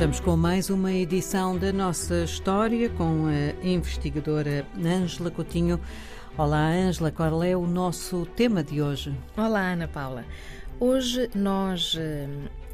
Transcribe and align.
estamos 0.00 0.18
com 0.18 0.34
mais 0.34 0.70
uma 0.70 0.90
edição 0.90 1.58
da 1.58 1.70
nossa 1.74 2.24
história 2.24 2.88
com 2.88 3.26
a 3.26 3.66
investigadora 3.66 4.64
Ângela 4.82 5.30
Coutinho. 5.30 5.78
Olá, 6.38 6.68
Ângela, 6.70 7.12
qual 7.12 7.44
é 7.44 7.54
o 7.54 7.66
nosso 7.66 8.24
tema 8.24 8.64
de 8.64 8.80
hoje? 8.80 9.14
Olá, 9.36 9.72
Ana 9.72 9.86
Paula. 9.86 10.24
Hoje 10.80 11.28
nós 11.34 11.98
eh, 12.00 12.26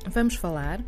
vamos 0.08 0.36
falar 0.36 0.80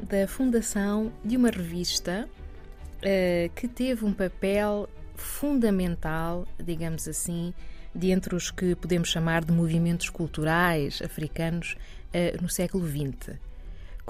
da 0.00 0.26
fundação 0.26 1.12
de 1.22 1.36
uma 1.36 1.50
revista 1.50 2.26
uh, 2.26 3.54
que 3.54 3.68
teve 3.68 4.02
um 4.06 4.14
papel 4.14 4.88
fundamental, 5.14 6.48
digamos 6.58 7.06
assim, 7.06 7.52
de 7.94 8.12
entre 8.12 8.34
os 8.34 8.50
que 8.50 8.74
podemos 8.74 9.10
chamar 9.10 9.44
de 9.44 9.52
movimentos 9.52 10.08
culturais 10.08 11.02
africanos 11.04 11.76
uh, 12.14 12.42
no 12.42 12.48
século 12.48 12.88
XX. 12.88 13.49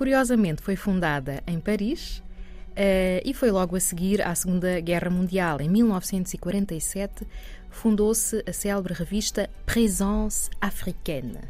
Curiosamente, 0.00 0.62
foi 0.62 0.77
fundada 0.77 1.42
em 1.46 1.60
Paris 1.60 2.22
uh, 2.70 3.20
e 3.22 3.34
foi 3.34 3.50
logo 3.50 3.77
a 3.77 3.80
seguir 3.80 4.22
à 4.22 4.34
Segunda 4.34 4.80
Guerra 4.80 5.10
Mundial. 5.10 5.60
Em 5.60 5.68
1947, 5.68 7.27
fundou-se 7.68 8.42
a 8.48 8.50
célebre 8.50 8.94
revista 8.94 9.50
Présence 9.66 10.48
Africaine. 10.58 11.41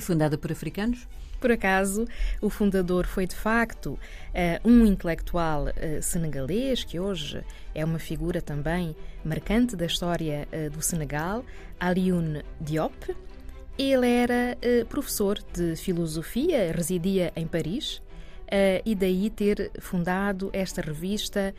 Fundada 0.00 0.36
por 0.36 0.50
africanos? 0.50 1.06
Por 1.40 1.52
acaso, 1.52 2.04
o 2.42 2.50
fundador 2.50 3.06
foi 3.06 3.28
de 3.28 3.36
facto 3.36 3.90
uh, 3.90 3.98
um 4.68 4.84
intelectual 4.84 5.66
uh, 5.66 6.02
senegalês, 6.02 6.82
que 6.82 6.98
hoje 6.98 7.44
é 7.72 7.84
uma 7.84 8.00
figura 8.00 8.42
também 8.42 8.96
marcante 9.24 9.76
da 9.76 9.86
história 9.86 10.48
do 10.72 10.82
Senegal, 10.82 11.44
Alioune 11.78 12.42
Diop. 12.60 13.14
Ele 13.82 14.06
era 14.06 14.58
professor 14.90 15.38
de 15.54 15.74
filosofia, 15.74 16.70
residia 16.70 17.32
em 17.34 17.46
Paris 17.46 18.02
e 18.84 18.94
daí 18.94 19.30
ter 19.30 19.70
fundado 19.80 20.50
esta 20.52 20.82
revista 20.82 21.54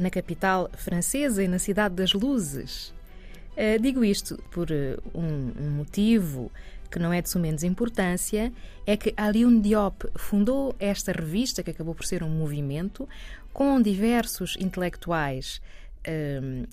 na 0.00 0.10
capital 0.10 0.68
francesa 0.76 1.40
e 1.40 1.46
na 1.46 1.60
Cidade 1.60 1.94
das 1.94 2.14
Luzes. 2.14 2.92
digo 3.80 4.04
isto 4.04 4.42
por 4.50 4.66
um, 5.14 5.52
um 5.56 5.70
motivo 5.70 6.50
que 6.90 6.98
não 6.98 7.12
é 7.12 7.22
de 7.22 7.30
sumenos 7.30 7.62
importância, 7.62 8.52
é 8.84 8.96
que 8.96 9.14
Alioune 9.16 9.60
Diop 9.60 10.04
fundou 10.16 10.74
esta 10.80 11.12
revista, 11.12 11.62
que 11.62 11.70
acabou 11.70 11.94
por 11.94 12.04
ser 12.04 12.24
um 12.24 12.28
movimento, 12.28 13.08
com 13.52 13.80
diversos 13.80 14.56
intelectuais 14.58 15.62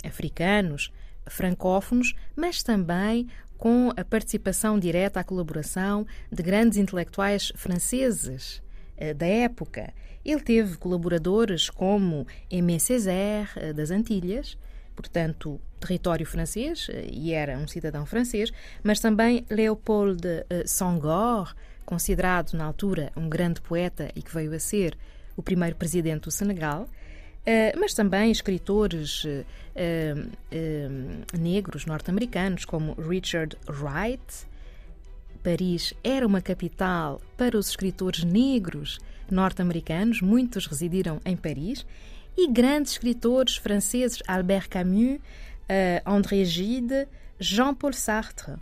africanos, 0.04 0.92
francófonos, 1.30 2.14
mas 2.36 2.64
também 2.64 3.28
com 3.58 3.92
a 3.96 4.04
participação 4.06 4.80
direta, 4.80 5.20
a 5.20 5.24
colaboração 5.24 6.06
de 6.32 6.42
grandes 6.42 6.78
intelectuais 6.78 7.52
franceses 7.56 8.62
uh, 8.98 9.14
da 9.14 9.28
época. 9.28 9.94
Ele 10.24 10.42
teve 10.42 10.78
colaboradores 10.78 11.70
como 11.70 12.26
Aimé 12.52 12.80
Césaire, 12.80 13.50
uh, 13.58 13.74
das 13.74 13.92
Antilhas, 13.92 14.58
portanto, 14.96 15.60
território 15.80 16.26
francês, 16.26 16.88
eh, 16.90 17.08
e 17.10 17.32
era 17.32 17.58
um 17.58 17.68
cidadão 17.68 18.06
francês, 18.06 18.52
mas 18.84 19.00
também 19.00 19.46
Léopold 19.50 20.28
eh, 20.28 20.64
Senghor, 20.66 21.56
considerado 21.86 22.54
na 22.54 22.66
altura 22.66 23.12
um 23.16 23.30
grande 23.30 23.62
poeta 23.62 24.12
e 24.14 24.22
que 24.22 24.34
veio 24.34 24.54
a 24.54 24.60
ser 24.60 24.98
o 25.38 25.42
primeiro 25.42 25.76
presidente 25.78 26.24
do 26.24 26.32
Senegal, 26.32 26.84
eh, 26.84 27.09
mas 27.80 27.94
também 27.94 28.32
escritores 28.32 29.26
negros 31.34 31.86
norte-americanos 31.86 32.66
como 32.66 32.94
Richard 32.94 33.58
Wright. 33.68 34.48
Paris 35.44 35.94
era 36.04 36.28
uma 36.28 36.42
capital 36.42 37.22
para 37.38 37.58
os 37.58 37.70
escritores 37.70 38.24
negros 38.24 39.00
norte-americanos, 39.32 40.22
muitos 40.22 40.66
residiram 40.66 41.22
em 41.26 41.36
Paris, 41.36 41.86
e 42.38 42.48
grandes 42.52 42.94
escritores 42.94 43.56
franceses, 43.56 44.22
Albert 44.28 44.70
Camus, 44.70 45.20
André 46.06 46.44
Gide, 46.44 47.08
Jean-Paul 47.40 47.94
Sartre. 47.94 48.54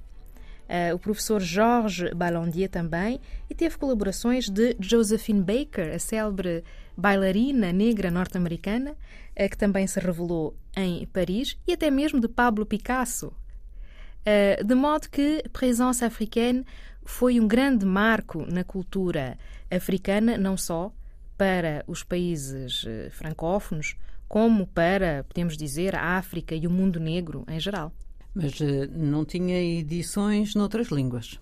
Uh, 0.68 0.94
o 0.94 1.00
professor 1.00 1.40
Georges 1.40 2.12
Ballandier 2.14 2.70
também, 2.70 3.22
e 3.50 3.56
teve 3.56 3.78
colaborações 3.78 4.50
de 4.50 4.76
Josephine 4.82 5.42
Baker, 5.42 5.96
a 5.96 5.98
célebre 5.98 6.62
bailarina 6.98 7.72
negra 7.72 8.10
norte-americana, 8.10 8.92
uh, 8.92 9.50
que 9.50 9.58
também 9.58 9.86
se 9.86 10.00
revelou 10.00 10.58
em 10.76 11.06
Paris, 11.08 11.58
e 11.68 11.74
até 11.74 11.92
mesmo 11.92 12.20
de 12.20 12.28
Pablo 12.28 12.66
Picasso. 12.66 13.28
Uh, 13.28 14.64
de 14.64 14.76
modo 14.76 15.08
que 15.10 15.44
Présence 15.54 16.04
Africaine 16.04 16.66
foi 17.06 17.40
um 17.40 17.48
grande 17.48 17.86
marco 17.86 18.46
na 18.52 18.64
cultura 18.64 19.38
africana, 19.72 20.38
não 20.38 20.58
só 20.58 20.92
para 21.38 21.84
os 21.88 22.04
países 22.04 22.84
francófonos, 23.12 23.96
como 24.28 24.68
para, 24.68 25.24
podemos 25.24 25.56
dizer, 25.56 25.96
a 25.96 26.18
África 26.18 26.56
e 26.56 26.68
o 26.68 26.70
mundo 26.70 27.00
negro 27.00 27.46
em 27.48 27.60
geral. 27.60 27.94
Mas 28.34 28.60
não 28.92 29.24
tinha 29.24 29.62
edições 29.62 30.54
noutras 30.54 30.90
línguas? 30.90 31.40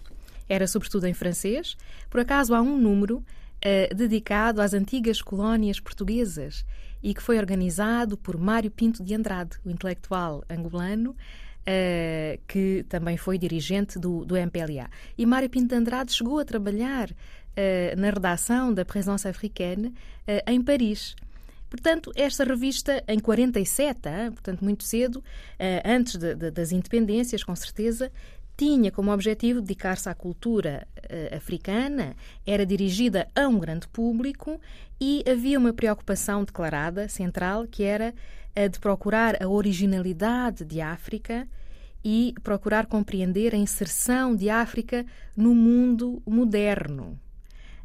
Era 0.48 0.68
sobretudo 0.68 1.08
em 1.08 1.14
francês. 1.14 1.76
Por 2.10 2.20
acaso 2.20 2.54
há 2.54 2.62
um 2.62 2.78
número 2.78 3.24
uh, 3.66 3.96
dedicado 3.96 4.62
às 4.62 4.74
antigas 4.74 5.22
colónias 5.22 5.80
portuguesas 5.80 6.66
e 7.02 7.14
que 7.14 7.22
foi 7.22 7.38
organizado 7.38 8.18
por 8.18 8.38
Mário 8.38 8.72
Pinto 8.72 9.04
de 9.04 9.14
Andrade, 9.14 9.58
o 9.66 9.70
intelectual 9.70 10.44
angolano, 10.50 11.12
uh, 11.12 12.40
que 12.48 12.86
também 12.88 13.18
foi 13.18 13.38
dirigente 13.38 13.98
do, 13.98 14.24
do 14.24 14.38
MPLA. 14.38 14.90
E 15.18 15.26
Mário 15.26 15.50
Pinto 15.50 15.70
de 15.70 15.76
Andrade 15.76 16.14
chegou 16.14 16.40
a 16.40 16.46
trabalhar 16.46 17.10
na 17.98 18.10
redação 18.10 18.74
da 18.74 18.84
Présence 18.84 19.26
Africaine 19.26 19.94
em 20.46 20.62
Paris. 20.62 21.16
Portanto, 21.70 22.12
esta 22.16 22.44
revista, 22.44 23.04
em 23.08 23.20
47, 23.20 24.00
portanto, 24.32 24.64
muito 24.64 24.84
cedo, 24.84 25.24
eh, 25.60 25.82
antes 25.86 26.16
de, 26.16 26.36
de, 26.36 26.52
das 26.52 26.72
independências, 26.72 27.44
com 27.44 27.56
certeza, 27.56 28.12
tinha 28.58 28.92
como 28.92 29.12
objetivo 29.12 29.62
dedicar-se 29.62 30.10
à 30.10 30.16
cultura 30.16 30.88
uh, 30.98 31.36
africana, 31.36 32.16
era 32.46 32.66
dirigida 32.66 33.28
a 33.36 33.48
um 33.48 33.60
grande 33.60 33.88
público 33.88 34.60
e 35.00 35.24
havia 35.30 35.60
uma 35.60 35.74
preocupação 35.74 36.44
declarada, 36.44 37.08
central, 37.10 37.68
que 37.68 37.84
era 37.84 38.14
a 38.56 38.68
de 38.68 38.80
procurar 38.80 39.42
a 39.44 39.48
originalidade 39.48 40.64
de 40.64 40.80
África 40.80 41.48
e 42.04 42.34
procurar 42.44 42.86
compreender 42.86 43.54
a 43.54 43.58
inserção 43.58 44.36
de 44.36 44.50
África 44.50 45.06
no 45.36 45.54
mundo 45.54 46.22
moderno. 46.26 47.20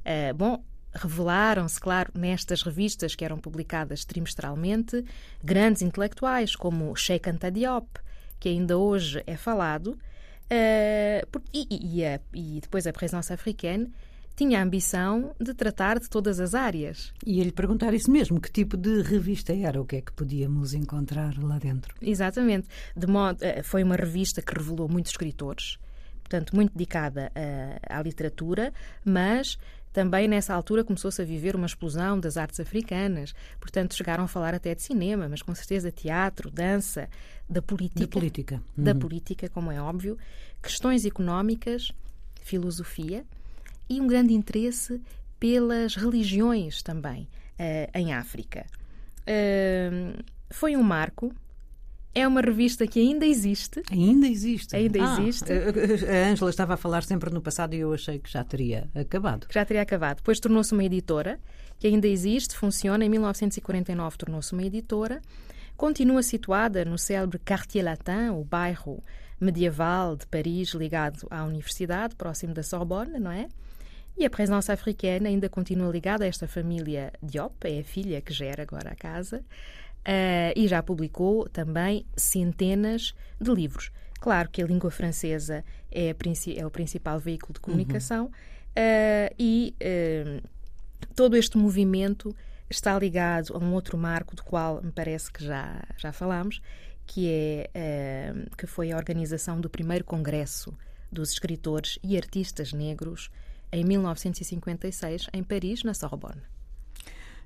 Uh, 0.05 0.35
bom, 0.35 0.63
Revelaram-se, 0.93 1.81
claro, 1.81 2.11
nestas 2.15 2.63
revistas 2.63 3.15
que 3.15 3.25
eram 3.25 3.39
publicadas 3.39 4.05
trimestralmente, 4.05 5.05
grandes 5.43 5.83
intelectuais 5.83 6.57
como 6.57 6.97
Sheikh 6.97 7.31
Anta 7.31 7.49
Diop, 7.51 7.87
que 8.41 8.49
ainda 8.49 8.77
hoje 8.77 9.23
é 9.25 9.37
falado, 9.37 9.97
uh, 10.51 11.43
e, 11.53 11.99
e, 11.99 12.05
a, 12.05 12.21
e, 12.35 12.61
depois 12.61 12.87
a 12.87 12.93
presença 12.93 13.35
africana 13.35 13.89
tinha 14.37 14.59
a 14.59 14.63
ambição 14.63 15.35
de 15.39 15.53
tratar 15.53 15.99
de 15.99 16.09
todas 16.09 16.41
as 16.41 16.55
áreas. 16.55 17.13
E 17.27 17.41
ele 17.41 17.53
perguntar 17.53 17.93
isso 17.93 18.11
mesmo, 18.11 18.41
que 18.41 18.51
tipo 18.51 18.77
de 18.77 19.03
revista 19.03 19.53
era, 19.55 19.81
o 19.81 19.85
que 19.85 19.97
é 19.97 20.01
que 20.01 20.13
podíamos 20.13 20.73
encontrar 20.73 21.37
lá 21.39 21.59
dentro? 21.59 21.95
Exatamente. 22.01 22.67
De 22.97 23.07
modo, 23.07 23.39
uh, 23.43 23.63
foi 23.63 23.83
uma 23.83 23.97
revista 23.97 24.41
que 24.41 24.55
revelou 24.55 24.89
muitos 24.89 25.13
escritores, 25.13 25.79
portanto, 26.31 26.55
muito 26.55 26.73
dedicada 26.73 27.33
uh, 27.35 27.81
à 27.89 28.01
literatura, 28.01 28.73
mas 29.05 29.59
também 29.93 30.29
nessa 30.29 30.55
altura 30.55 30.85
começou-se 30.85 31.21
a 31.21 31.25
viver 31.25 31.57
uma 31.57 31.67
explosão 31.67 32.21
das 32.21 32.37
artes 32.37 32.61
africanas, 32.61 33.35
portanto 33.59 33.97
chegaram 33.97 34.23
a 34.23 34.29
falar 34.29 34.55
até 34.55 34.73
de 34.73 34.83
cinema, 34.83 35.29
mas 35.29 35.43
com 35.43 35.53
certeza 35.53 35.91
teatro, 35.91 36.49
dança, 36.49 37.09
da 37.49 37.61
política. 37.61 38.01
Da 38.01 38.07
política. 38.07 38.63
Uhum. 38.79 38.85
Da 38.85 38.95
política, 38.95 39.49
como 39.49 39.73
é 39.73 39.83
óbvio, 39.83 40.17
questões 40.63 41.05
económicas, 41.05 41.91
filosofia 42.41 43.25
e 43.89 44.01
um 44.01 44.07
grande 44.07 44.33
interesse 44.33 45.03
pelas 45.41 45.97
religiões 45.97 46.81
também 46.81 47.23
uh, 47.59 47.91
em 47.99 48.15
África. 48.15 48.65
Uh, 49.23 50.23
foi 50.49 50.77
um 50.77 50.83
marco 50.83 51.35
é 52.15 52.27
uma 52.27 52.41
revista 52.41 52.87
que 52.87 53.01
ainda 53.01 53.25
existe. 53.25 53.83
Ainda 53.91 54.27
existe? 54.27 54.75
Ainda 54.75 54.99
ah, 55.01 55.21
existe. 55.21 55.53
A 55.53 56.31
Ângela 56.31 56.51
estava 56.51 56.75
a 56.75 56.77
falar 56.77 57.03
sempre 57.05 57.31
no 57.31 57.41
passado 57.41 57.75
e 57.75 57.81
eu 57.81 57.93
achei 57.93 58.19
que 58.19 58.31
já 58.31 58.43
teria 58.43 58.89
acabado. 58.95 59.47
Já 59.51 59.65
teria 59.65 59.83
acabado. 59.83 60.17
Depois 60.17 60.41
tornou-se 60.41 60.73
uma 60.73 60.85
editora, 60.85 61.39
que 61.79 61.87
ainda 61.87 62.09
existe, 62.09 62.57
funciona. 62.57 63.05
Em 63.05 63.09
1949 63.09 64.17
tornou-se 64.17 64.53
uma 64.53 64.63
editora. 64.65 65.21
Continua 65.77 66.23
situada 66.23 66.85
no 66.85 66.99
célebre 66.99 67.39
Quartier 67.39 67.85
Latin, 67.85 68.31
o 68.33 68.45
bairro 68.45 69.03
medieval 69.41 70.17
de 70.17 70.27
Paris 70.27 70.75
ligado 70.75 71.27
à 71.31 71.45
universidade, 71.45 72.15
próximo 72.15 72.53
da 72.53 72.63
Sorbonne, 72.63 73.19
não 73.19 73.31
é? 73.31 73.49
E 74.19 74.27
a 74.27 74.29
presença 74.29 74.73
africana 74.75 75.29
ainda 75.29 75.49
continua 75.49 75.91
ligada 75.91 76.25
a 76.25 76.27
esta 76.27 76.47
família 76.47 77.13
Diop, 77.23 77.55
é 77.65 77.81
a 77.81 77.85
filha 77.85 78.21
que 78.21 78.35
gera 78.35 78.63
agora 78.63 78.91
a 78.91 78.95
casa. 78.95 79.43
Uh, 80.01 80.57
e 80.57 80.67
já 80.67 80.83
publicou 80.83 81.49
também 81.49 82.07
centenas 82.17 83.15
de 83.39 83.53
livros. 83.53 83.93
Claro 84.21 84.49
que 84.51 84.63
a 84.63 84.67
língua 84.67 84.91
francesa 84.91 85.65
é, 85.91 86.15
é 86.57 86.67
o 86.67 86.71
principal 86.71 87.19
veículo 87.19 87.55
de 87.55 87.61
comunicação 87.61 88.25
uhum. 88.25 88.31
uh, 88.31 89.35
e 89.39 89.75
uh, 89.83 90.49
todo 91.15 91.37
este 91.37 91.57
movimento 91.57 92.35
está 92.69 92.99
ligado 92.99 93.55
a 93.55 93.59
um 93.59 93.73
outro 93.73 93.99
marco 93.99 94.37
do 94.37 94.45
qual 94.45 94.83
me 94.83 94.93
parece 94.93 95.33
que 95.33 95.45
já, 95.45 95.83
já 95.97 96.13
falámos, 96.13 96.61
que, 97.07 97.29
é, 97.75 98.33
uh, 98.33 98.57
que 98.57 98.67
foi 98.67 98.93
a 98.93 98.97
organização 98.97 99.61
do 99.61 99.69
primeiro 99.69 100.05
Congresso 100.05 100.77
dos 101.11 101.33
Escritores 101.33 101.99
e 102.05 102.17
Artistas 102.17 102.73
Negros 102.73 103.31
em 103.73 103.85
1956, 103.85 105.27
em 105.33 105.43
Paris, 105.43 105.83
na 105.83 105.95
Sorbonne. 105.95 106.43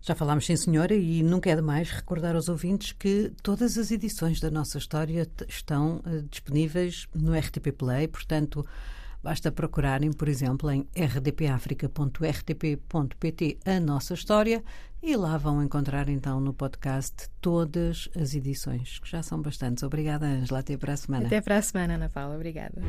Já 0.07 0.15
falámos, 0.15 0.45
sim, 0.45 0.55
senhora, 0.55 0.95
e 0.95 1.23
nunca 1.23 1.49
é 1.49 1.57
demais 1.57 1.91
recordar 1.91 2.37
aos 2.37 2.51
ouvintes 2.51 2.93
que 2.93 3.33
todas 3.43 3.79
as 3.79 3.91
edições 3.91 4.39
da 4.39 4.51
nossa 4.51 4.77
história 4.77 5.27
estão 5.49 6.03
uh, 6.05 6.21
disponíveis 6.31 7.09
no 7.15 7.35
RTP 7.35 7.73
Play, 7.73 8.07
portanto. 8.07 8.63
Basta 9.23 9.51
procurarem, 9.51 10.13
por 10.13 10.29
exemplo, 10.29 10.71
em 10.71 10.87
rdpafrica.rtp.pt 10.95 13.59
a 13.65 13.81
nossa 13.81 14.13
história 14.13 14.63
e 15.03 15.17
lá 15.17 15.39
vão 15.39 15.63
encontrar 15.63 16.11
então 16.11 16.39
no 16.39 16.53
podcast 16.53 17.31
todas 17.41 18.11
as 18.15 18.35
edições, 18.35 18.99
que 18.99 19.09
já 19.09 19.23
são 19.23 19.41
bastantes. 19.41 19.83
Obrigada, 19.83 20.27
Angela. 20.27 20.61
Até 20.61 20.77
para 20.77 20.93
a 20.93 20.97
semana. 20.99 21.25
Até 21.25 21.41
para 21.41 21.57
a 21.57 21.63
semana, 21.63 21.95
Ana 21.95 22.11
Paula. 22.11 22.35
Obrigada. 22.35 22.83